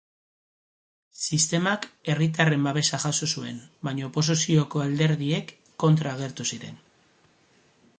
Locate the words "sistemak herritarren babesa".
1.23-3.01